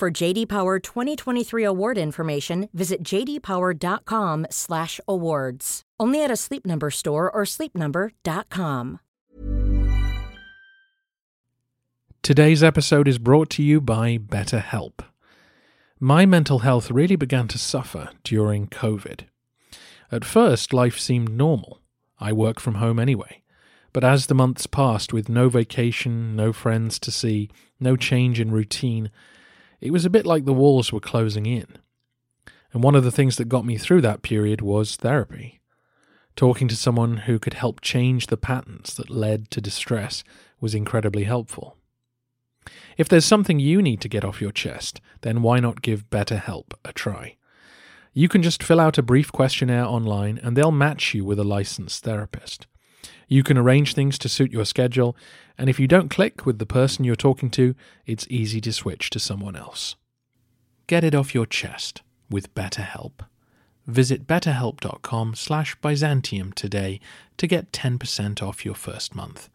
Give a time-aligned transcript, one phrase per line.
[0.00, 5.82] For JD Power 2023 award information, visit jdpower.com/awards.
[6.00, 9.00] Only at a Sleep Number store or sleepnumber.com.
[12.22, 15.04] Today's episode is brought to you by BetterHelp.
[15.98, 19.24] My mental health really began to suffer during COVID.
[20.10, 21.78] At first, life seemed normal.
[22.18, 23.42] I work from home anyway.
[23.92, 28.50] But as the months passed with no vacation, no friends to see, no change in
[28.50, 29.10] routine,
[29.80, 31.66] it was a bit like the walls were closing in.
[32.72, 35.60] And one of the things that got me through that period was therapy.
[36.36, 40.22] Talking to someone who could help change the patterns that led to distress
[40.60, 41.76] was incredibly helpful.
[42.96, 46.72] If there's something you need to get off your chest, then why not give BetterHelp
[46.84, 47.36] a try?
[48.12, 51.44] You can just fill out a brief questionnaire online and they'll match you with a
[51.44, 52.66] licensed therapist.
[53.32, 55.16] You can arrange things to suit your schedule,
[55.56, 59.08] and if you don't click with the person you're talking to, it's easy to switch
[59.10, 59.94] to someone else.
[60.88, 63.20] Get it off your chest with BetterHelp.
[63.86, 66.98] Visit betterhelp.com slash Byzantium today
[67.36, 69.48] to get 10% off your first month.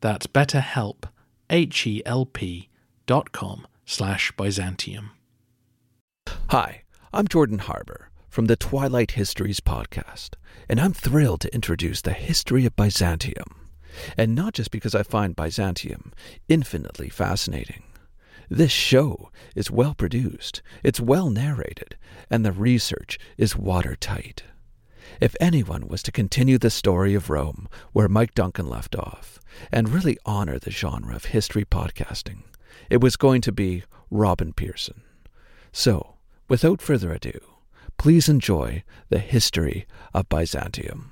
[0.00, 1.08] That's betterhelp,
[1.50, 2.68] H-E-L-P
[3.06, 5.10] dot com slash Byzantium.
[6.50, 10.34] Hi, I'm Jordan Harbour from the Twilight Histories podcast,
[10.68, 13.66] and I'm thrilled to introduce the history of Byzantium.
[14.14, 16.12] And not just because I find Byzantium
[16.46, 17.84] infinitely fascinating.
[18.50, 21.96] This show is well produced, it's well narrated,
[22.28, 24.42] and the research is watertight.
[25.18, 29.40] If anyone was to continue the story of Rome where Mike Duncan left off,
[29.72, 32.42] and really honor the genre of history podcasting,
[32.90, 35.00] it was going to be Robin Pierson.
[35.72, 36.16] So,
[36.50, 37.40] without further ado,
[37.98, 41.10] please enjoy the history of Byzantium.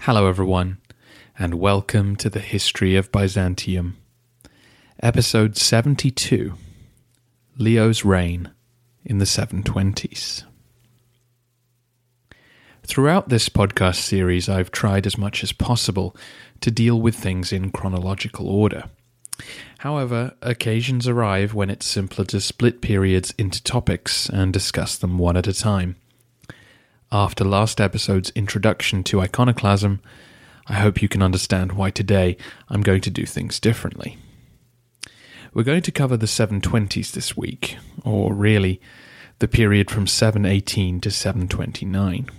[0.00, 0.78] Hello, everyone,
[1.38, 3.96] and welcome to the History of Byzantium.
[5.02, 6.54] Episode 72
[7.56, 8.50] Leo's Reign
[9.04, 10.44] in the 720s.
[12.82, 16.16] Throughout this podcast series, I've tried as much as possible
[16.60, 18.84] to deal with things in chronological order.
[19.78, 25.36] However, occasions arrive when it's simpler to split periods into topics and discuss them one
[25.36, 25.96] at a time.
[27.10, 30.00] After last episode's introduction to iconoclasm,
[30.66, 32.36] I hope you can understand why today
[32.68, 34.18] I'm going to do things differently.
[35.52, 38.80] We're going to cover the 720s this week, or really,
[39.40, 42.30] the period from 718 to 729.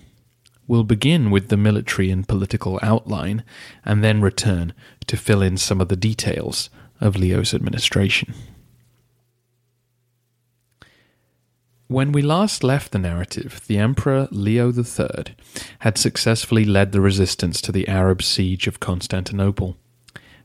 [0.71, 3.43] We'll begin with the military and political outline,
[3.83, 4.73] and then return
[5.07, 6.69] to fill in some of the details
[7.01, 8.33] of Leo's administration.
[11.87, 15.35] When we last left the narrative, the Emperor Leo III
[15.79, 19.75] had successfully led the resistance to the Arab siege of Constantinople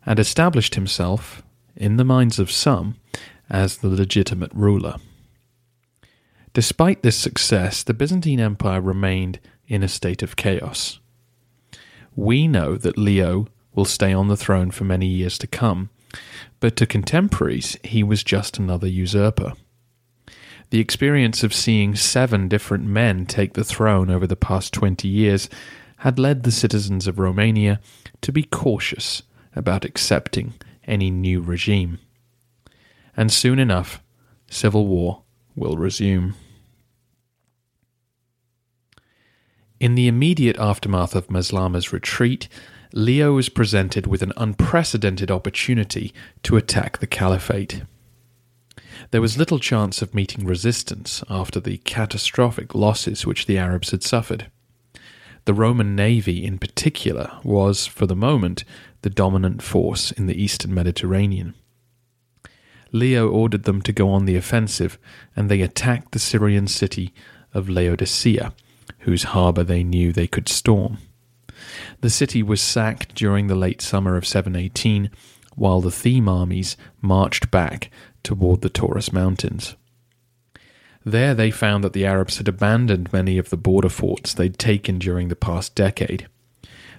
[0.05, 1.45] and established himself,
[1.77, 2.97] in the minds of some,
[3.49, 4.97] as the legitimate ruler.
[6.53, 11.01] Despite this success, the Byzantine Empire remained in a state of chaos.
[12.15, 15.91] We know that Leo will stay on the throne for many years to come,
[16.61, 19.53] but to contemporaries, he was just another usurper.
[20.71, 25.49] The experience of seeing seven different men take the throne over the past 20 years
[25.99, 27.81] had led the citizens of Romania
[28.23, 29.23] to be cautious
[29.55, 30.55] about accepting
[30.87, 31.99] any new regime.
[33.17, 34.03] And soon enough,
[34.51, 35.23] civil war
[35.55, 36.35] will resume.
[39.79, 42.49] In the immediate aftermath of Maslama's retreat,
[42.95, 46.15] Leo was presented with an unprecedented opportunity
[46.45, 47.83] to attack the caliphate.
[49.11, 54.03] There was little chance of meeting resistance after the catastrophic losses which the Arabs had
[54.03, 54.51] suffered.
[55.45, 58.65] The Roman navy, in particular, was, for the moment,
[59.03, 61.55] the dominant force in the eastern Mediterranean.
[62.93, 64.99] Leo ordered them to go on the offensive,
[65.37, 67.13] and they attacked the Syrian city
[67.53, 68.55] of Laodicea
[69.01, 70.99] whose harbour they knew they could storm.
[72.01, 75.11] The city was sacked during the late summer of 718,
[75.55, 77.91] while the Theme armies marched back
[78.23, 79.75] toward the Taurus Mountains.
[81.05, 84.99] There they found that the Arabs had abandoned many of the border forts they'd taken
[84.99, 86.29] during the past decade.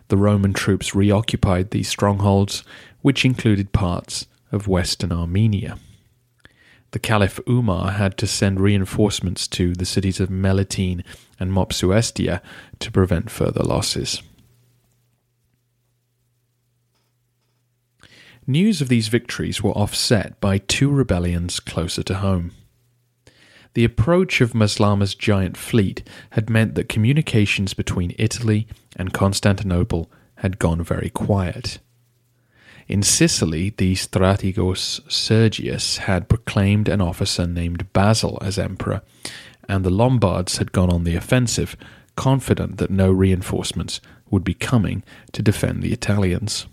[0.08, 2.64] the Roman troops reoccupied these strongholds,
[3.02, 5.78] which included parts of western Armenia.
[6.92, 11.04] The Caliph Umar had to send reinforcements to the cities of Melitene
[11.40, 12.42] and Mopsuestia
[12.80, 14.22] to prevent further losses.
[18.46, 22.52] News of these victories were offset by two rebellions closer to home.
[23.74, 26.02] The approach of Maslama's giant fleet
[26.32, 31.80] had meant that communications between Italy and Constantinople had gone very quiet.
[32.88, 39.02] In Sicily, the strategos Sergius had proclaimed an officer named Basil as emperor,
[39.68, 41.76] and the Lombards had gone on the offensive,
[42.16, 46.68] confident that no reinforcements would be coming to defend the Italians.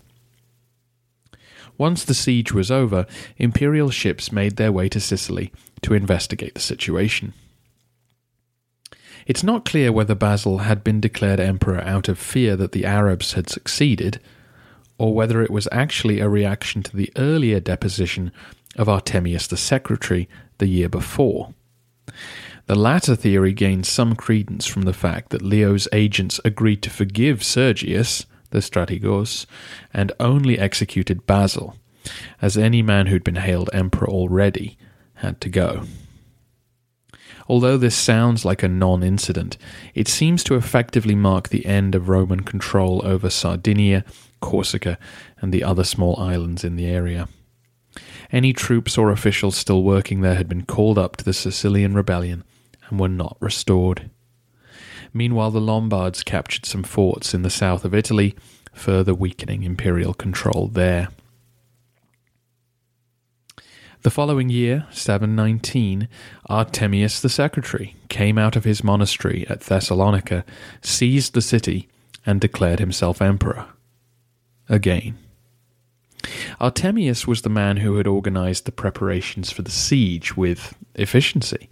[1.77, 3.05] Once the siege was over,
[3.37, 5.51] imperial ships made their way to Sicily
[5.81, 7.33] to investigate the situation.
[9.25, 13.33] It's not clear whether Basil had been declared emperor out of fear that the Arabs
[13.33, 14.19] had succeeded,
[14.97, 18.31] or whether it was actually a reaction to the earlier deposition
[18.77, 21.53] of Artemius the secretary the year before.
[22.67, 27.43] The latter theory gains some credence from the fact that Leo's agents agreed to forgive
[27.43, 29.45] Sergius, the strategos,
[29.93, 31.75] and only executed Basil,
[32.41, 34.79] as any man who'd been hailed emperor already
[35.15, 35.83] had to go.
[37.47, 39.59] Although this sounds like a non incident,
[39.93, 44.03] it seems to effectively mark the end of Roman control over Sardinia,
[44.39, 44.97] Corsica,
[45.39, 47.27] and the other small islands in the area.
[48.31, 52.43] Any troops or officials still working there had been called up to the Sicilian rebellion
[52.89, 54.09] and were not restored.
[55.13, 58.35] Meanwhile, the Lombards captured some forts in the south of Italy,
[58.73, 61.07] further weakening imperial control there.
[64.05, 66.07] The following year, 719,
[66.47, 70.45] Artemius the secretary came out of his monastery at Thessalonica,
[70.81, 71.87] seized the city,
[72.23, 73.65] and declared himself emperor.
[74.69, 75.17] Again.
[76.61, 81.67] Artemius was the man who had organized the preparations for the siege with efficiency.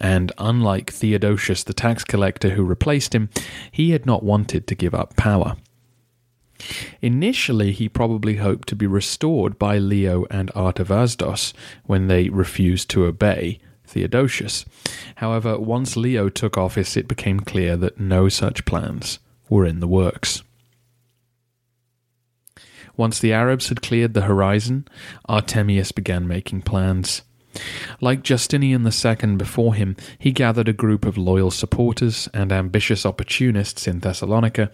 [0.00, 3.30] And unlike Theodosius the tax collector who replaced him,
[3.70, 5.56] he had not wanted to give up power.
[7.02, 11.52] Initially, he probably hoped to be restored by Leo and Artavasdos
[11.84, 14.64] when they refused to obey Theodosius.
[15.16, 19.88] However, once Leo took office, it became clear that no such plans were in the
[19.88, 20.42] works.
[22.96, 24.88] Once the Arabs had cleared the horizon,
[25.28, 27.22] Artemius began making plans.
[28.00, 33.86] Like Justinian II before him, he gathered a group of loyal supporters and ambitious opportunists
[33.86, 34.70] in Thessalonica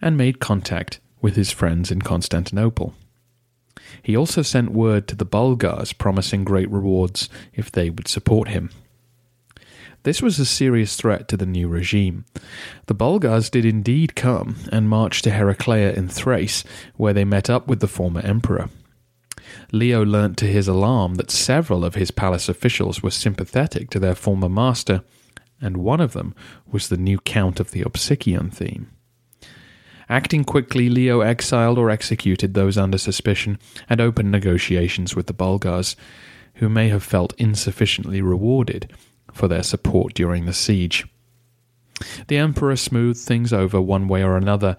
[0.00, 2.94] and made contact with his friends in Constantinople.
[4.02, 8.70] He also sent word to the Bulgars promising great rewards if they would support him.
[10.02, 12.26] This was a serious threat to the new regime.
[12.86, 16.62] The Bulgars did indeed come and marched to Heraclea in Thrace,
[16.94, 18.70] where they met up with the former emperor.
[19.72, 24.14] Leo learnt to his alarm that several of his palace officials were sympathetic to their
[24.14, 25.02] former master,
[25.60, 26.34] and one of them
[26.70, 28.90] was the new count of the Opsikion theme.
[30.08, 33.58] Acting quickly, Leo exiled or executed those under suspicion
[33.88, 35.96] and opened negotiations with the Bulgars,
[36.54, 38.92] who may have felt insufficiently rewarded
[39.32, 41.06] for their support during the siege.
[42.28, 44.76] The emperor smoothed things over one way or another,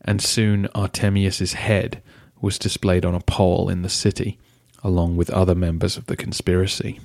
[0.00, 2.02] and soon Artemius's head
[2.42, 4.38] was displayed on a pole in the city,
[4.82, 7.00] along with other members of the conspiracy.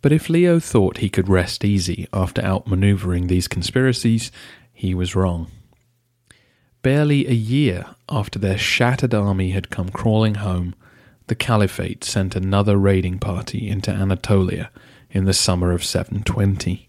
[0.00, 4.32] But if Leo thought he could rest easy after outmaneuvering these conspiracies,
[4.72, 5.46] he was wrong.
[6.82, 10.74] Barely a year after their shattered army had come crawling home,
[11.28, 14.72] the Caliphate sent another raiding party into Anatolia
[15.12, 16.88] in the summer of 720.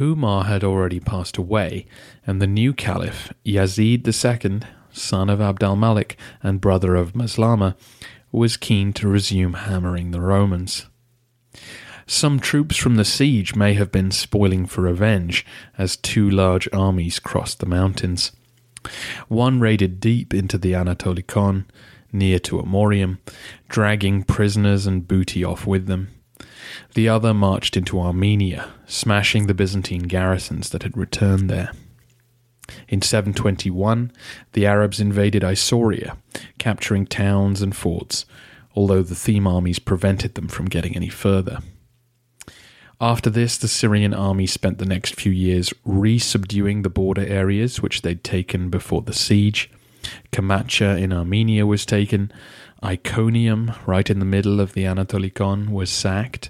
[0.00, 1.86] Umar had already passed away,
[2.26, 4.60] and the new Caliph, Yazid II,
[4.92, 7.76] son of Abd al Malik and brother of Maslama,
[8.30, 10.86] was keen to resume hammering the Romans.
[12.06, 15.44] Some troops from the siege may have been spoiling for revenge
[15.76, 18.32] as two large armies crossed the mountains.
[19.28, 21.66] One raided deep into the Anatolikon,
[22.12, 23.18] near to Amorium,
[23.68, 26.08] dragging prisoners and booty off with them.
[26.94, 31.72] The other marched into Armenia, smashing the Byzantine garrisons that had returned there.
[32.88, 34.12] In 721,
[34.52, 36.16] the Arabs invaded Isauria,
[36.58, 38.26] capturing towns and forts,
[38.74, 41.60] although the Theme armies prevented them from getting any further.
[43.00, 48.02] After this, the Syrian army spent the next few years re-subduing the border areas which
[48.02, 49.70] they'd taken before the siege.
[50.32, 52.32] Kamacha in Armenia was taken.
[52.82, 56.48] Iconium, right in the middle of the Anatolikon, was sacked.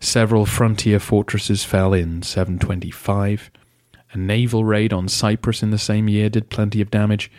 [0.00, 3.50] Several frontier fortresses fell in 725.
[4.12, 7.30] A naval raid on Cyprus in the same year did plenty of damage,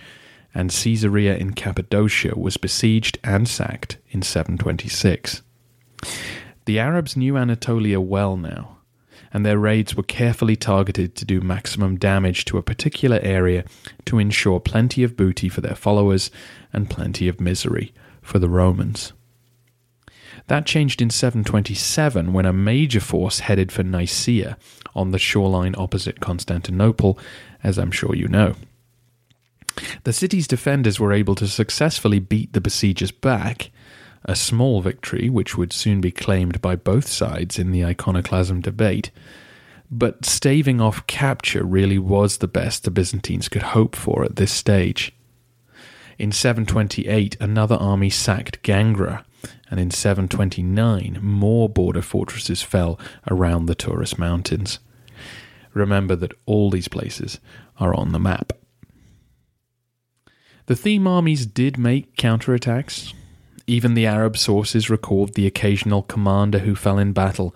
[0.54, 5.42] and Caesarea in Cappadocia was besieged and sacked in 726.
[6.66, 8.78] The Arabs knew Anatolia well now,
[9.34, 13.66] and their raids were carefully targeted to do maximum damage to a particular area
[14.06, 16.32] to ensure plenty of booty for their followers
[16.72, 19.14] and plenty of misery for the Romans.
[20.48, 24.58] That changed in 727 when a major force headed for Nicaea
[24.96, 27.18] on the shoreline opposite Constantinople,
[27.64, 28.56] as I'm sure you know.
[30.04, 33.72] The city's defenders were able to successfully beat the besiegers back,
[34.26, 39.12] a small victory which would soon be claimed by both sides in the iconoclasm debate.
[39.90, 44.52] But staving off capture really was the best the Byzantines could hope for at this
[44.52, 45.14] stage.
[46.18, 49.24] In 728, another army sacked Gangra,
[49.70, 53.00] and in 729 more border fortresses fell
[53.30, 54.80] around the Taurus Mountains.
[55.74, 57.40] Remember that all these places
[57.78, 58.54] are on the map.
[60.66, 63.14] The theme armies did make counterattacks.
[63.68, 67.56] Even the Arab sources record the occasional commander who fell in battle,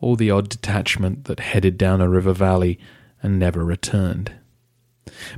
[0.00, 2.78] or the odd detachment that headed down a river valley
[3.22, 4.32] and never returned.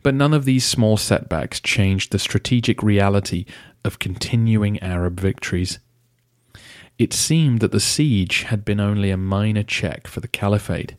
[0.02, 3.44] But none of these small setbacks changed the strategic reality
[3.84, 5.78] of continuing Arab victories.
[6.98, 10.96] It seemed that the siege had been only a minor check for the caliphate.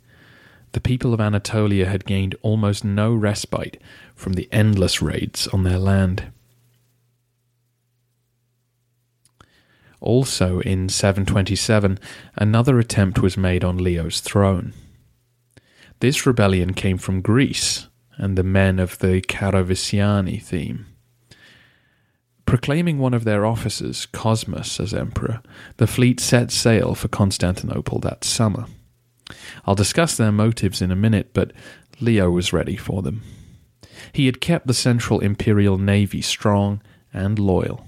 [0.71, 3.81] The people of Anatolia had gained almost no respite
[4.15, 6.31] from the endless raids on their land.
[9.99, 11.99] Also, in 727,
[12.37, 14.73] another attempt was made on Leo's throne.
[15.99, 17.88] This rebellion came from Greece
[18.19, 20.85] and the men of the Karavisiani theme.
[22.45, 25.41] Proclaiming one of their officers, Cosmas, as emperor,
[25.77, 28.65] the fleet set sail for Constantinople that summer.
[29.65, 31.53] I'll discuss their motives in a minute, but
[31.99, 33.21] Leo was ready for them.
[34.11, 36.81] He had kept the central imperial navy strong
[37.13, 37.85] and loyal.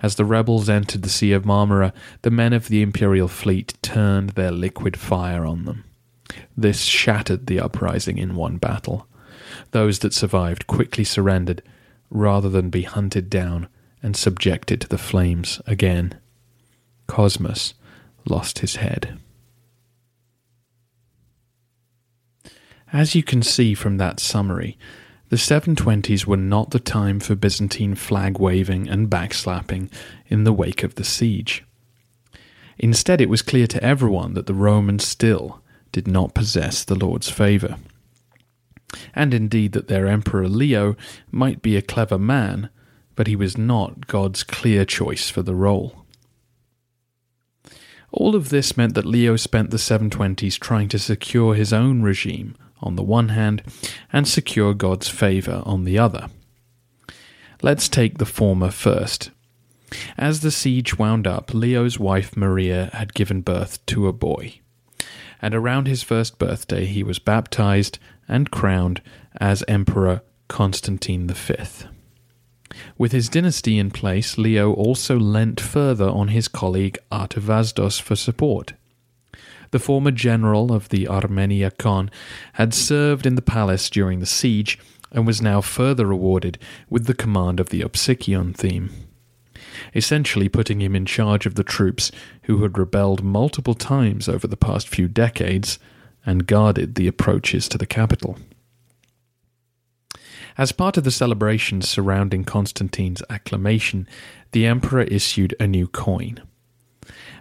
[0.00, 1.92] As the rebels entered the Sea of Marmara,
[2.22, 5.84] the men of the imperial fleet turned their liquid fire on them.
[6.56, 9.06] This shattered the uprising in one battle.
[9.70, 11.62] Those that survived quickly surrendered,
[12.10, 13.68] rather than be hunted down
[14.02, 16.18] and subjected to the flames again.
[17.06, 17.74] Cosmas
[18.28, 19.18] lost his head.
[22.92, 24.76] As you can see from that summary,
[25.30, 29.90] the 720s were not the time for Byzantine flag waving and backslapping
[30.28, 31.64] in the wake of the siege.
[32.78, 37.30] Instead, it was clear to everyone that the Romans still did not possess the Lord's
[37.30, 37.78] favour.
[39.14, 40.96] And indeed, that their Emperor Leo
[41.30, 42.70] might be a clever man,
[43.16, 46.04] but he was not God's clear choice for the role.
[48.10, 52.54] All of this meant that Leo spent the 720s trying to secure his own regime
[52.82, 53.62] on the one hand
[54.12, 56.28] and secure God's favour on the other.
[57.62, 59.30] Let's take the former first.
[60.18, 64.61] As the siege wound up, Leo's wife Maria had given birth to a boy.
[65.42, 69.02] And around his first birthday, he was baptized and crowned
[69.40, 71.54] as Emperor Constantine V.
[72.96, 78.72] With his dynasty in place, Leo also leant further on his colleague Artavasdos for support.
[79.72, 82.10] The former general of the Armeniakon
[82.54, 84.78] had served in the palace during the siege
[85.10, 86.58] and was now further rewarded
[86.88, 88.90] with the command of the Opsikion theme,
[89.94, 92.10] essentially putting him in charge of the troops
[92.42, 95.78] who had rebelled multiple times over the past few decades
[96.24, 98.38] and guarded the approaches to the capital.
[100.58, 104.06] As part of the celebrations surrounding Constantine's acclamation,
[104.52, 106.42] the emperor issued a new coin.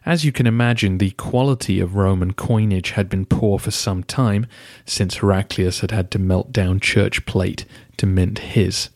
[0.06, 4.48] As you can imagine, the quality of Roman coinage had been poor for some time,
[4.86, 7.66] since Heraclius had had to melt down church plate
[7.98, 8.90] to mint his.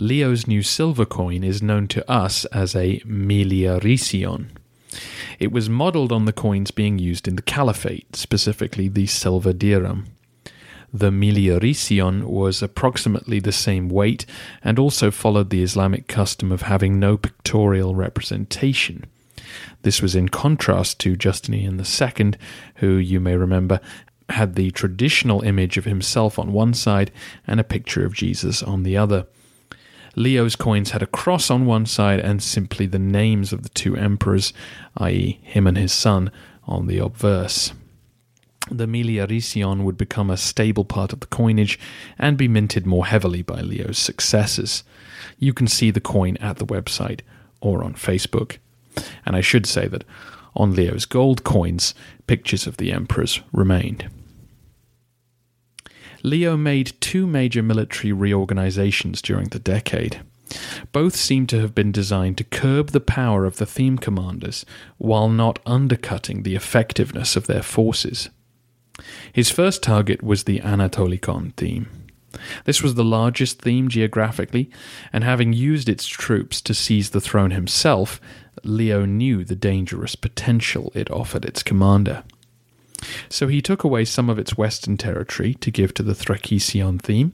[0.00, 4.48] Leo's new silver coin is known to us as a miliarision.
[5.38, 10.06] It was modelled on the coins being used in the Caliphate, specifically the silver dirham.
[10.92, 14.24] The miliarision was approximately the same weight
[14.64, 19.04] and also followed the Islamic custom of having no pictorial representation.
[19.82, 22.32] This was in contrast to Justinian II,
[22.76, 23.80] who, you may remember,
[24.30, 27.10] had the traditional image of himself on one side
[27.46, 29.26] and a picture of Jesus on the other.
[30.16, 33.96] Leo's coins had a cross on one side and simply the names of the two
[33.96, 34.52] emperors,
[34.96, 36.30] i.e., him and his son,
[36.66, 37.72] on the obverse
[38.70, 41.78] the miliarision would become a stable part of the coinage
[42.18, 44.84] and be minted more heavily by Leo's successors.
[45.38, 47.20] You can see the coin at the website
[47.60, 48.58] or on Facebook.
[49.26, 50.04] And I should say that
[50.56, 51.94] On Leo's gold coins,
[52.26, 54.10] pictures of the emperors remained.
[56.22, 60.20] Leo made two major military reorganizations during the decade.
[60.92, 64.66] Both seem to have been designed to curb the power of the theme commanders
[64.98, 68.28] while not undercutting the effectiveness of their forces.
[69.32, 71.88] His first target was the Anatolikon theme.
[72.64, 74.70] This was the largest theme geographically,
[75.12, 78.20] and having used its troops to seize the throne himself,
[78.62, 82.22] Leo knew the dangerous potential it offered its commander.
[83.30, 87.32] So he took away some of its western territory to give to the Thrakision theme,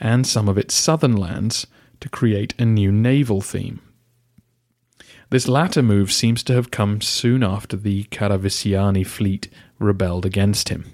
[0.00, 1.66] and some of its southern lands
[2.00, 3.80] to create a new naval theme.
[5.30, 9.48] This latter move seems to have come soon after the Karavisiani fleet
[9.78, 10.92] rebelled against him.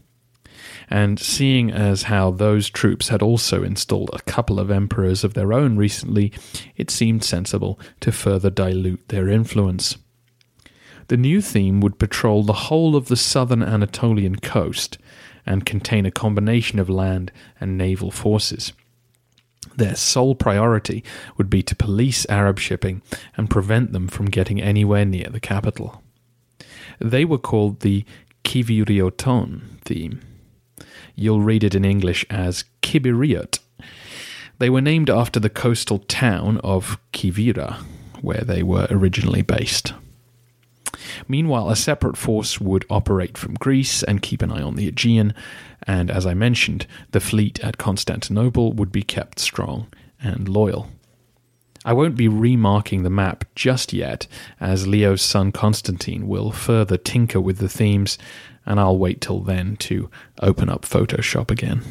[0.88, 5.52] And seeing as how those troops had also installed a couple of emperors of their
[5.52, 6.32] own recently,
[6.76, 9.96] it seemed sensible to further dilute their influence.
[11.10, 14.96] The new theme would patrol the whole of the southern Anatolian coast
[15.44, 18.72] and contain a combination of land and naval forces.
[19.76, 21.02] Their sole priority
[21.36, 23.02] would be to police Arab shipping
[23.36, 26.00] and prevent them from getting anywhere near the capital.
[27.00, 28.04] They were called the
[28.44, 30.20] Kivirioton theme.
[31.16, 33.58] You'll read it in English as Kibiriot.
[34.60, 37.78] They were named after the coastal town of Kivira,
[38.20, 39.92] where they were originally based.
[41.28, 45.34] Meanwhile, a separate force would operate from Greece and keep an eye on the Aegean,
[45.86, 49.88] and as I mentioned, the fleet at Constantinople would be kept strong
[50.22, 50.88] and loyal.
[51.84, 54.26] I won't be remarking the map just yet,
[54.60, 58.18] as Leo's son Constantine will further tinker with the themes,
[58.66, 60.10] and I'll wait till then to
[60.42, 61.82] open up Photoshop again.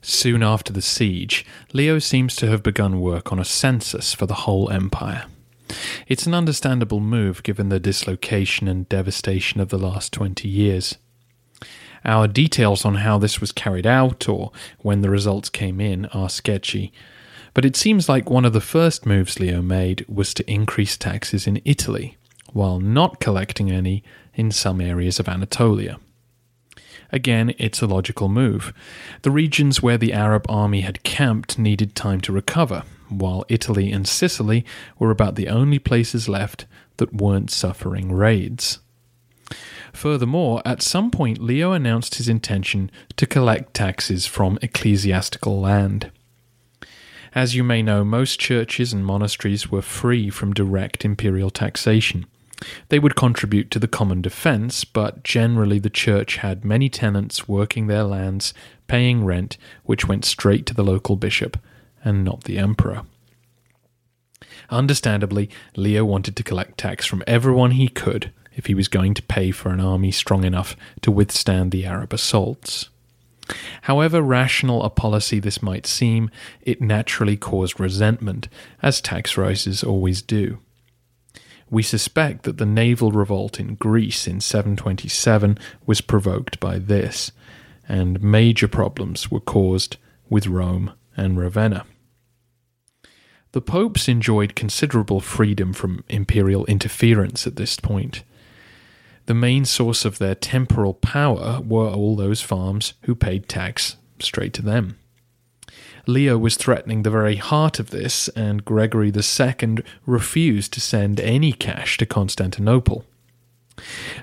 [0.00, 4.34] Soon after the siege, Leo seems to have begun work on a census for the
[4.34, 5.26] whole empire.
[6.06, 10.96] It's an understandable move given the dislocation and devastation of the last 20 years.
[12.04, 16.30] Our details on how this was carried out or when the results came in are
[16.30, 16.92] sketchy,
[17.52, 21.46] but it seems like one of the first moves Leo made was to increase taxes
[21.46, 22.16] in Italy,
[22.52, 24.02] while not collecting any
[24.34, 25.98] in some areas of Anatolia.
[27.12, 28.72] Again, it's a logical move.
[29.22, 34.06] The regions where the Arab army had camped needed time to recover, while Italy and
[34.06, 34.64] Sicily
[34.98, 36.66] were about the only places left
[36.98, 38.80] that weren't suffering raids.
[39.92, 46.10] Furthermore, at some point, Leo announced his intention to collect taxes from ecclesiastical land.
[47.34, 52.26] As you may know, most churches and monasteries were free from direct imperial taxation.
[52.88, 57.86] They would contribute to the common defence, but generally the church had many tenants working
[57.86, 58.52] their lands,
[58.86, 61.56] paying rent, which went straight to the local bishop,
[62.04, 63.02] and not the emperor.
[64.70, 69.22] Understandably, Leo wanted to collect tax from everyone he could if he was going to
[69.22, 72.88] pay for an army strong enough to withstand the Arab assaults.
[73.82, 78.48] However rational a policy this might seem, it naturally caused resentment,
[78.82, 80.58] as tax rises always do.
[81.68, 87.32] We suspect that the naval revolt in Greece in 727 was provoked by this,
[87.88, 89.96] and major problems were caused
[90.28, 91.86] with Rome and Ravenna.
[93.52, 98.22] The popes enjoyed considerable freedom from imperial interference at this point.
[99.26, 104.52] The main source of their temporal power were all those farms who paid tax straight
[104.54, 104.98] to them.
[106.06, 111.52] Leo was threatening the very heart of this, and Gregory II refused to send any
[111.52, 113.04] cash to Constantinople.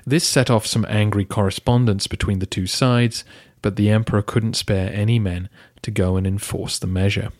[0.06, 3.24] This set off some angry correspondence between the two sides,
[3.62, 5.48] but the emperor couldn't spare any men
[5.82, 7.32] to go and enforce the measure.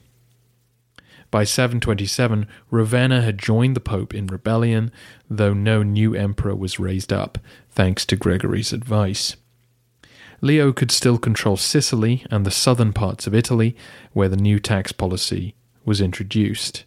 [1.31, 4.91] By 727, Ravenna had joined the Pope in rebellion,
[5.29, 7.39] though no new emperor was raised up,
[7.71, 9.37] thanks to Gregory's advice.
[10.41, 13.77] Leo could still control Sicily and the southern parts of Italy,
[14.13, 16.85] where the new tax policy was introduced.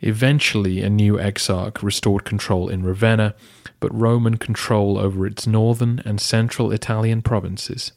[0.00, 3.34] Eventually, a new exarch restored control in Ravenna,
[3.78, 7.92] but Roman control over its northern and central Italian provinces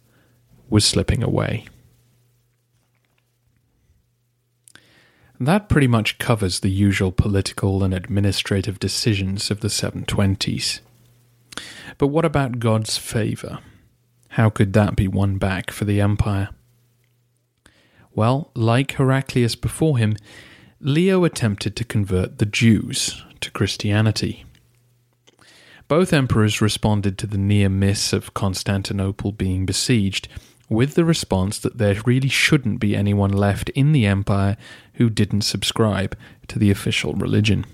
[0.70, 1.66] was slipping away.
[5.40, 10.80] That pretty much covers the usual political and administrative decisions of the 720s.
[11.98, 13.60] But what about God's favour?
[14.30, 16.50] How could that be won back for the empire?
[18.16, 20.16] Well, like Heraclius before him,
[20.80, 24.46] Leo attempted to convert the Jews to Christianity.
[25.88, 30.28] Both emperors responded to the near miss of Constantinople being besieged
[30.70, 34.58] with the response that there really shouldn't be anyone left in the empire
[34.96, 37.66] who didn't subscribe to the official religion.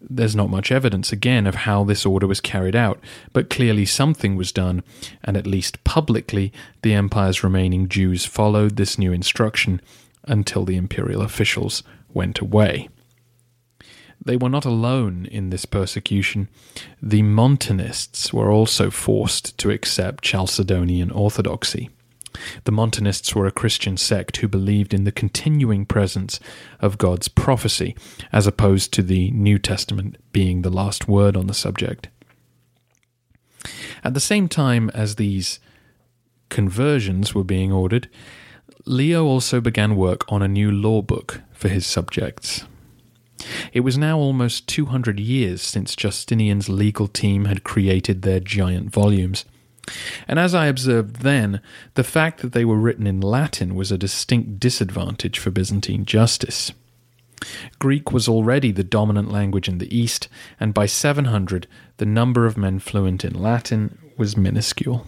[0.00, 3.00] There's not much evidence, again, of how this order was carried out,
[3.32, 4.84] but clearly something was done,
[5.24, 9.80] and at least publicly, the empire's remaining Jews followed this new instruction
[10.24, 12.88] until the imperial officials went away.
[14.24, 16.48] They were not alone in this persecution.
[17.02, 21.90] The Montanists were also forced to accept Chalcedonian orthodoxy.
[22.64, 26.40] The Montanists were a Christian sect who believed in the continuing presence
[26.80, 27.96] of God's prophecy,
[28.32, 32.08] as opposed to the New Testament being the last word on the subject.
[34.04, 35.60] At the same time as these
[36.48, 38.08] conversions were being ordered,
[38.84, 42.64] Leo also began work on a new law book for his subjects.
[43.72, 49.44] It was now almost 200 years since Justinian's legal team had created their giant volumes.
[50.26, 51.60] And as I observed then,
[51.94, 56.72] the fact that they were written in Latin was a distinct disadvantage for Byzantine justice.
[57.78, 61.66] Greek was already the dominant language in the East, and by 700
[61.98, 65.06] the number of men fluent in Latin was minuscule.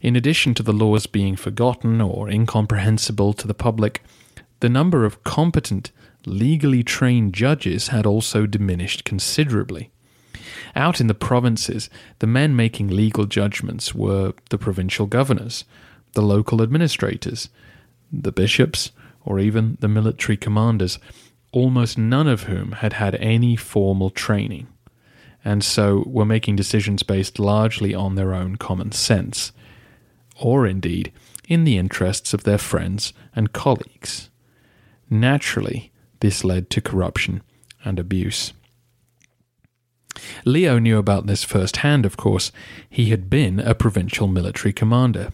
[0.00, 4.02] In addition to the laws being forgotten or incomprehensible to the public,
[4.60, 5.90] the number of competent,
[6.26, 9.90] legally trained judges had also diminished considerably.
[10.74, 15.64] Out in the provinces, the men making legal judgments were the provincial governors,
[16.12, 17.48] the local administrators,
[18.12, 18.92] the bishops,
[19.24, 20.98] or even the military commanders,
[21.52, 24.66] almost none of whom had had any formal training,
[25.44, 29.52] and so were making decisions based largely on their own common sense,
[30.40, 31.12] or indeed
[31.48, 34.30] in the interests of their friends and colleagues.
[35.10, 37.42] Naturally, this led to corruption
[37.84, 38.52] and abuse.
[40.44, 42.52] Leo knew about this firsthand, of course.
[42.88, 45.30] He had been a provincial military commander.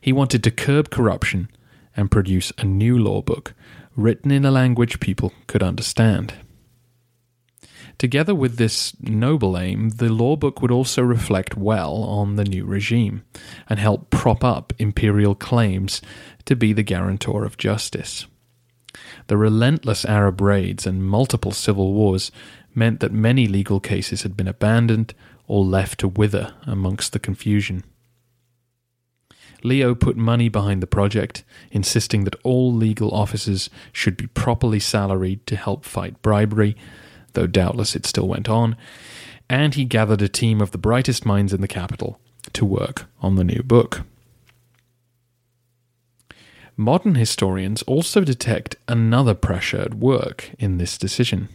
[0.00, 1.48] He wanted to curb corruption
[1.96, 3.54] and produce a new law book
[3.96, 6.34] written in a language people could understand.
[7.98, 12.64] Together with this noble aim, the law book would also reflect well on the new
[12.64, 13.22] regime
[13.68, 16.02] and help prop up imperial claims
[16.44, 18.26] to be the guarantor of justice.
[19.28, 22.32] The relentless Arab raids and multiple civil wars
[22.74, 25.14] meant that many legal cases had been abandoned
[25.46, 27.84] or left to wither amongst the confusion.
[29.62, 35.46] Leo put money behind the project, insisting that all legal officers should be properly salaried
[35.46, 36.76] to help fight bribery,
[37.34, 38.76] though doubtless it still went on,
[39.48, 42.18] and he gathered a team of the brightest minds in the capital
[42.52, 44.02] to work on the new book.
[46.76, 51.48] Modern historians also detect another pressure at work in this decision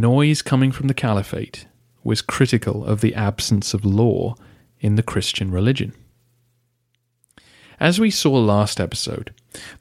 [0.00, 1.66] noise coming from the caliphate
[2.04, 4.34] was critical of the absence of law
[4.80, 5.92] in the Christian religion.
[7.80, 9.34] As we saw last episode,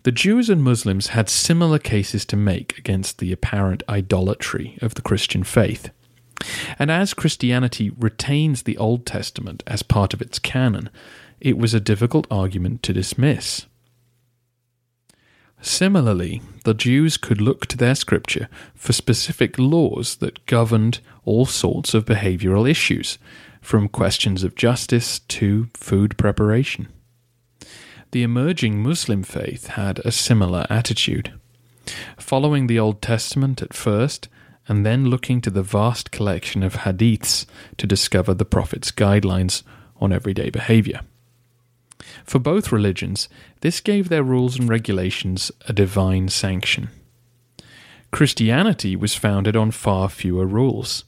[0.04, 5.02] the Jews and Muslims had similar cases to make against the apparent idolatry of the
[5.02, 5.92] Christian faith.
[6.78, 10.90] And as Christianity retains the Old Testament as part of its canon,
[11.40, 13.66] it was a difficult argument to dismiss.
[15.66, 21.96] Similarly, the Jews could look to their scripture for specific laws that governed all sorts
[21.96, 23.18] of behavioral issues,
[23.62, 26.88] from questions of justice to food preparation.
[28.12, 31.34] The emerging Muslim faith had a similar attitude.
[32.16, 34.30] Following the Old Testament at first,
[34.68, 37.48] and then looking to the vast collection of hadiths
[37.78, 39.64] to discover the Prophet's guidelines
[40.00, 41.02] on everyday behavior.
[42.24, 43.30] For both religions,
[43.62, 46.90] this gave their rules and regulations a divine sanction.
[48.12, 51.04] Christianity was founded on far fewer rules.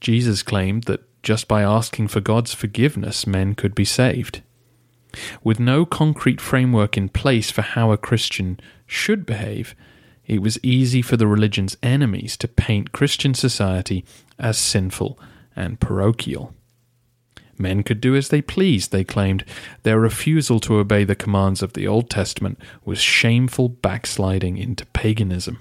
[0.00, 4.42] Jesus claimed that just by asking for God's forgiveness, men could be saved.
[5.42, 9.74] With no concrete framework in place for how a Christian should behave,
[10.26, 14.04] it was easy for the religion's enemies to paint Christian society
[14.38, 15.18] as sinful
[15.56, 16.54] and parochial.
[17.58, 19.44] Men could do as they pleased, they claimed.
[19.82, 25.58] Their refusal to obey the commands of the Old Testament was shameful backsliding into paganism.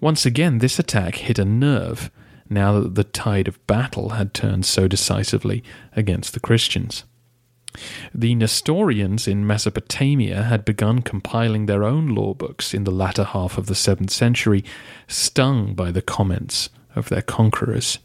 [0.00, 2.10] Once again, this attack hit a nerve
[2.48, 5.62] now that the tide of battle had turned so decisively
[5.94, 7.04] against the Christians.
[8.14, 13.58] The Nestorians in Mesopotamia had begun compiling their own law books in the latter half
[13.58, 14.64] of the 7th century,
[15.06, 17.98] stung by the comments of their conquerors.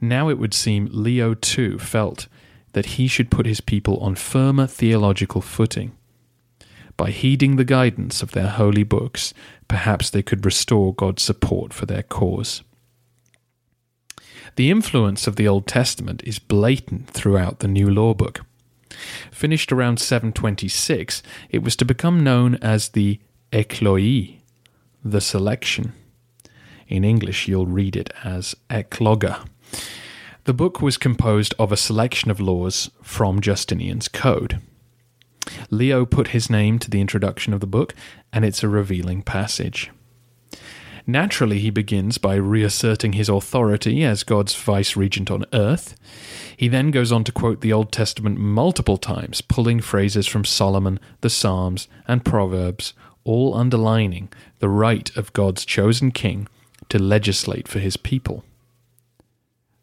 [0.00, 2.28] Now it would seem Leo too felt
[2.72, 5.92] that he should put his people on firmer theological footing.
[6.96, 9.32] By heeding the guidance of their holy books,
[9.68, 12.62] perhaps they could restore God's support for their cause.
[14.56, 18.44] The influence of the Old Testament is blatant throughout the New Law Book.
[19.30, 23.20] Finished around 726, it was to become known as the
[23.52, 24.38] Ekloge,
[25.04, 25.92] the selection.
[26.88, 29.46] In English, you'll read it as Ecloga.
[30.44, 34.60] The book was composed of a selection of laws from Justinian's code.
[35.70, 37.94] Leo put his name to the introduction of the book,
[38.32, 39.90] and it's a revealing passage.
[41.06, 45.96] Naturally, he begins by reasserting his authority as God's vice regent on earth.
[46.54, 51.00] He then goes on to quote the Old Testament multiple times, pulling phrases from Solomon,
[51.22, 52.92] the Psalms, and Proverbs,
[53.24, 56.46] all underlining the right of God's chosen king
[56.90, 58.44] to legislate for his people.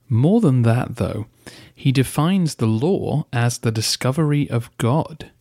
[0.07, 1.27] More than that, though,
[1.73, 5.31] he defines the law as the discovery of God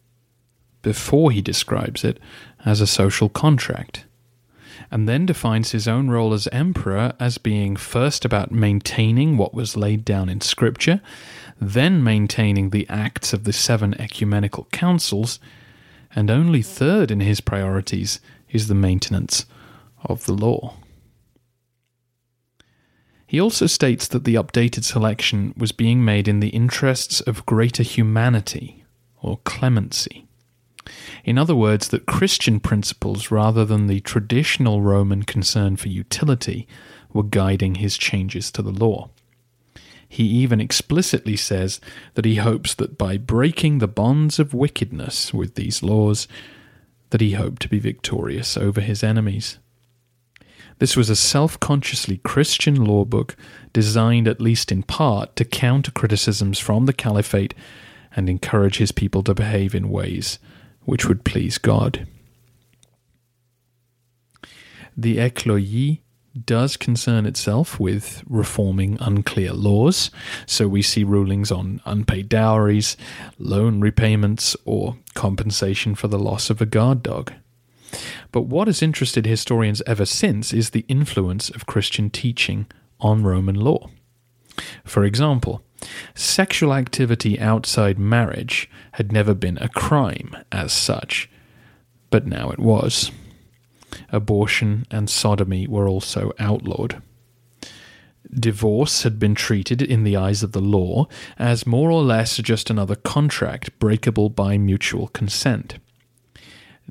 [0.83, 2.19] before he describes it
[2.65, 4.05] as a social contract
[4.91, 9.77] and then defines his own role as emperor as being first about maintaining what was
[9.77, 11.01] laid down in Scripture,
[11.61, 15.39] then maintaining the acts of the seven ecumenical councils,
[16.15, 19.47] and only third in his priorities is the maintenance
[20.05, 20.77] of the law.
[23.35, 27.83] He also states that the updated selection was being made in the interests of greater
[27.83, 28.85] humanity
[29.21, 30.29] or clemency.
[31.25, 36.69] In other words, that Christian principles, rather than the traditional Roman concern for utility,
[37.13, 39.11] were guiding his changes to the law.
[40.09, 41.81] He even explicitly says
[42.15, 46.29] that he hopes that by breaking the bonds of wickedness with these laws,
[47.11, 49.59] that he hoped to be victorious over his enemies.
[50.79, 53.37] This was a self consciously Christian law book
[53.73, 57.55] designed, at least in part, to counter criticisms from the caliphate
[58.17, 60.39] and encourage his people to behave in ways
[60.85, 62.07] which would please God.
[64.97, 66.01] The Ekloge
[66.45, 70.11] does concern itself with reforming unclear laws,
[70.47, 72.97] so we see rulings on unpaid dowries,
[73.39, 77.33] loan repayments, or compensation for the loss of a guard dog.
[78.33, 82.67] But what has interested historians ever since is the influence of Christian teaching
[83.01, 83.91] on Roman law.
[84.85, 85.63] For example,
[86.15, 91.29] Sexual activity outside marriage had never been a crime as such,
[92.11, 93.11] but now it was.
[94.11, 97.03] Abortion and sodomy were also outlawed.
[98.33, 101.07] Divorce had been treated in the eyes of the law
[101.39, 105.79] as more or less just another contract breakable by mutual consent.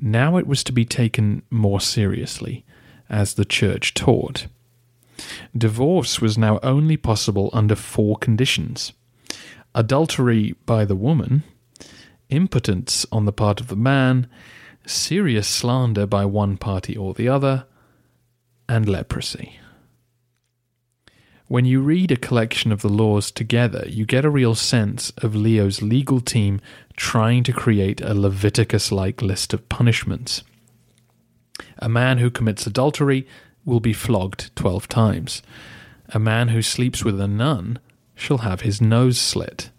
[0.00, 2.64] Now it was to be taken more seriously,
[3.08, 4.46] as the Church taught.
[5.56, 8.92] Divorce was now only possible under four conditions
[9.76, 11.42] adultery by the woman,
[12.30, 14.28] impotence on the part of the man,
[14.86, 17.66] serious slander by one party or the other,
[18.68, 19.58] and leprosy.
[21.46, 25.34] When you read a collection of the laws together, you get a real sense of
[25.34, 26.60] Leo's legal team
[26.96, 30.42] trying to create a Leviticus like list of punishments.
[31.78, 33.26] A man who commits adultery
[33.64, 35.42] will be flogged twelve times.
[36.08, 37.78] A man who sleeps with a nun
[38.14, 39.70] shall have his nose slit.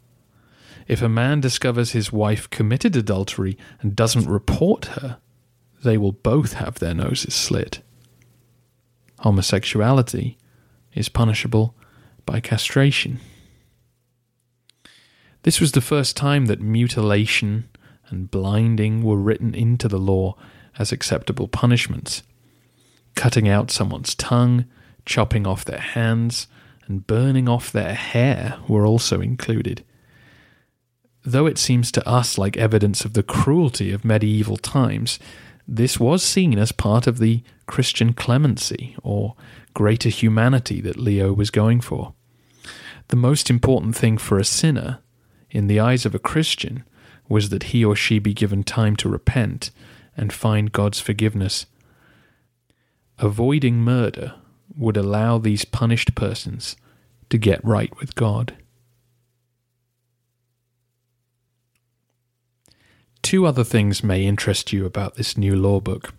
[0.88, 5.18] If a man discovers his wife committed adultery and doesn't report her,
[5.84, 7.82] they will both have their noses slit.
[9.20, 10.38] Homosexuality
[10.96, 11.76] is punishable
[12.26, 13.20] by castration.
[15.44, 17.70] This was the first time that mutilation
[18.10, 20.36] and blinding were written into the law
[20.80, 22.24] as acceptable punishments
[23.16, 24.66] cutting out someone's tongue,
[25.06, 26.48] chopping off their hands,
[26.86, 29.84] and burning off their hair were also included.
[31.24, 35.18] Though it seems to us like evidence of the cruelty of medieval times,
[35.68, 39.36] this was seen as part of the Christian clemency or
[39.74, 42.14] greater humanity that Leo was going for.
[43.08, 45.00] The most important thing for a sinner,
[45.50, 46.84] in the eyes of a Christian,
[47.28, 49.72] was that he or she be given time to repent
[50.16, 51.66] and find God's forgiveness
[53.20, 54.34] avoiding murder
[54.76, 56.76] would allow these punished persons
[57.30, 58.56] to get right with God.
[63.26, 66.14] Two other things may interest you about this new law book.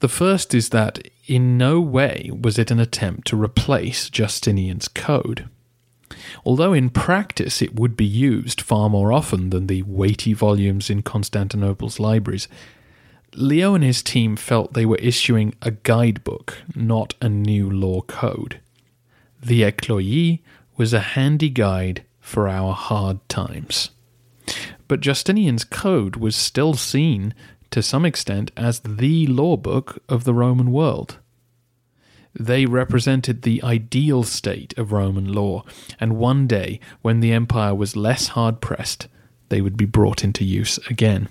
[0.00, 5.48] The first is that in no way was it an attempt to replace Justinian's code.
[6.44, 11.02] Although in practice it would be used far more often than the weighty volumes in
[11.02, 12.48] Constantinople's libraries,
[13.34, 18.60] Leo and his team felt they were issuing a guidebook, not a new law code.
[19.42, 20.40] The Ekloge
[20.76, 23.88] was a handy guide for our hard times.
[24.90, 27.32] But Justinian's code was still seen,
[27.70, 31.18] to some extent, as the law book of the Roman world.
[32.34, 35.62] They represented the ideal state of Roman law,
[36.00, 39.06] and one day, when the empire was less hard pressed,
[39.48, 41.28] they would be brought into use again.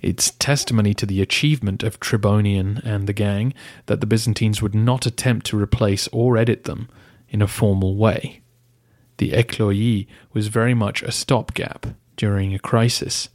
[0.00, 3.52] It's testimony to the achievement of Tribonian and the gang
[3.84, 6.88] that the Byzantines would not attempt to replace or edit them
[7.28, 8.40] in a formal way.
[9.18, 13.28] The Ekloge was very much a stopgap during a crisis.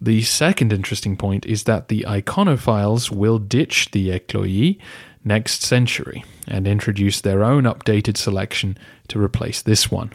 [0.00, 4.78] The second interesting point is that the iconophiles will ditch the Ekloge
[5.24, 8.78] next century and introduce their own updated selection
[9.08, 10.12] to replace this one.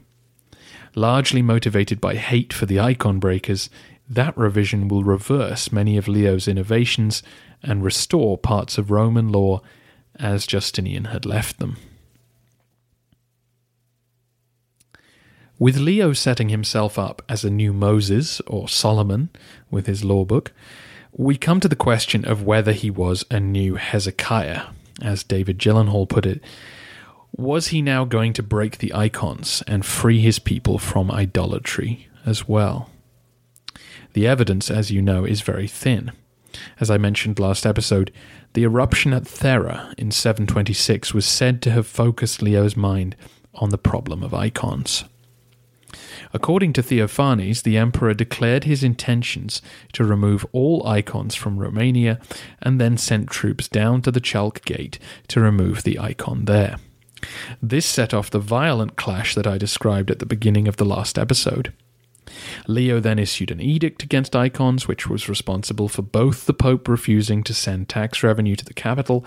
[0.96, 3.70] Largely motivated by hate for the icon breakers,
[4.10, 7.22] that revision will reverse many of Leo's innovations
[7.62, 9.62] and restore parts of Roman law
[10.18, 11.78] as Justinian had left them.
[15.58, 19.30] With Leo setting himself up as a new Moses or Solomon
[19.72, 20.52] with his law book,
[21.14, 24.64] we come to the question of whether he was a new Hezekiah,
[25.02, 26.42] as David Gyllenhaal put it.
[27.38, 32.50] Was he now going to break the icons and free his people from idolatry as
[32.50, 32.90] well?
[34.12, 36.12] The evidence, as you know, is very thin.
[36.82, 38.12] As I mentioned last episode,
[38.54, 43.16] the eruption at Thera in 726 was said to have focused Leo's mind
[43.54, 45.06] on the problem of icons.
[46.34, 49.62] According to Theophanes, the emperor declared his intentions
[49.94, 52.20] to remove all icons from Romania
[52.62, 56.78] and then sent troops down to the Chalk Gate to remove the icon there.
[57.62, 61.18] This set off the violent clash that I described at the beginning of the last
[61.18, 61.74] episode.
[62.68, 67.44] Leo then issued an edict against icons, which was responsible for both the Pope refusing
[67.44, 69.26] to send tax revenue to the capital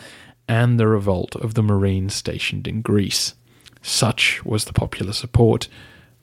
[0.49, 3.35] and the revolt of the Marines stationed in Greece.
[3.83, 5.69] Such was the popular support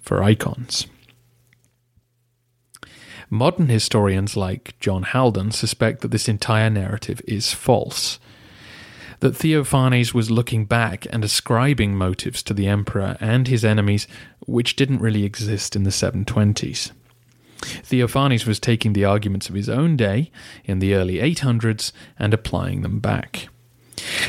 [0.05, 0.87] for icons.
[3.29, 8.19] Modern historians like John Haldon suspect that this entire narrative is false.
[9.19, 14.07] That Theophanes was looking back and ascribing motives to the emperor and his enemies
[14.45, 16.91] which didn't really exist in the 720s.
[17.57, 20.29] Theophanes was taking the arguments of his own day
[20.65, 23.47] in the early 800s and applying them back.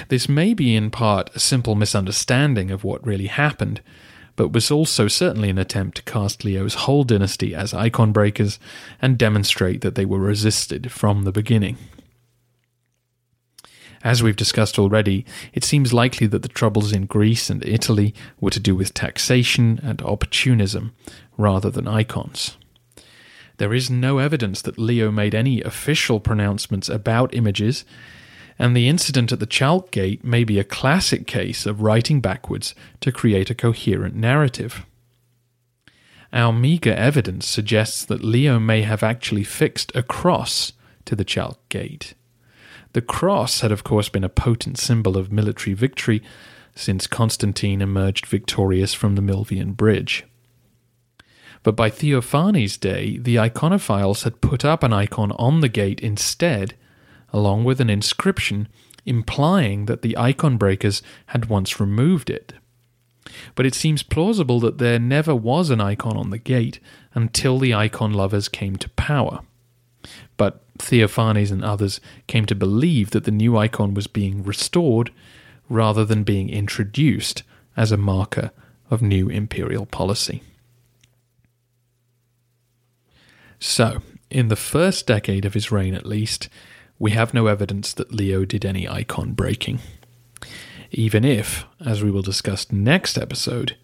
[0.09, 3.83] This may be in part a simple misunderstanding of what really happened,
[4.37, 8.59] but was also certainly an attempt to cast Leo's whole dynasty as icon breakers
[9.03, 11.77] and demonstrate that they were resisted from the beginning.
[14.05, 18.51] As we've discussed already, it seems likely that the troubles in Greece and Italy were
[18.51, 20.95] to do with taxation and opportunism
[21.37, 22.57] rather than icons.
[23.57, 27.85] There is no evidence that Leo made any official pronouncements about images,
[28.59, 32.75] and the incident at the Chalk Gate may be a classic case of writing backwards
[33.01, 34.87] to create a coherent narrative.
[36.33, 40.73] Our meagre evidence suggests that Leo may have actually fixed a cross
[41.05, 42.15] to the Chalk Gate.
[42.93, 46.23] The cross had, of course, been a potent symbol of military victory
[46.75, 50.25] since Constantine emerged victorious from the Milvian Bridge.
[51.63, 56.75] But by Theophanes' day, the iconophiles had put up an icon on the gate instead
[57.37, 58.67] along with an inscription
[59.05, 62.55] implying that the icon breakers had once removed it.
[63.55, 66.81] But it seems plausible that there never was an icon on the gate
[67.15, 69.41] until the icon lovers came to power.
[70.39, 75.13] But Theophanes and others came to believe that the new icon was being restored
[75.69, 77.43] rather than being introduced
[77.77, 78.51] as a marker
[78.91, 80.43] of new imperial policy.
[83.59, 86.49] So, in the first decade of his reign at least,
[86.99, 89.81] we have no evidence that Leo did any icon breaking.
[90.91, 93.77] Even if, as we will discuss next episode,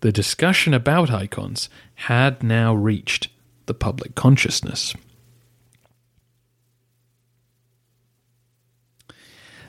[0.00, 3.28] the discussion about icons had now reached
[3.66, 4.94] the public consciousness.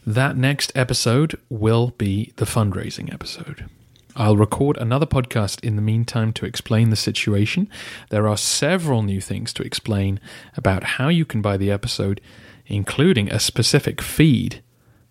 [0.05, 3.65] That next episode will be the fundraising episode.
[4.15, 7.69] I'll record another podcast in the meantime to explain the situation.
[8.09, 10.19] There are several new things to explain
[10.55, 12.21] about how you can buy the episode
[12.67, 14.61] including a specific feed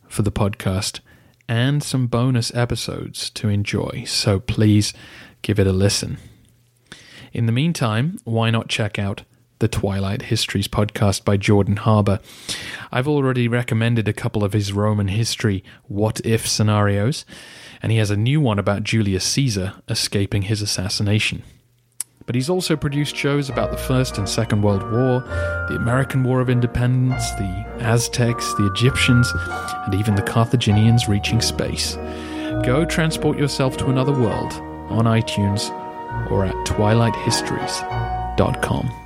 [0.09, 1.01] for the podcast
[1.49, 4.05] and some bonus episodes to enjoy.
[4.07, 4.93] So please
[5.43, 6.19] give it a listen.
[7.33, 9.23] In the meantime, why not check out
[9.59, 12.21] the Twilight Histories podcast by Jordan Harbour?
[12.93, 17.25] I've already recommended a couple of his Roman history what if scenarios,
[17.83, 21.43] and he has a new one about Julius Caesar escaping his assassination
[22.27, 25.21] but he's also produced shows about the First and Second World War,
[25.69, 29.33] the American War of Independence, the Aztecs, the Egyptians,
[29.85, 31.95] and even the Carthaginians reaching space.
[32.65, 34.53] Go transport yourself to another world
[34.91, 35.71] on iTunes
[36.31, 39.06] or at twilighthistories.com.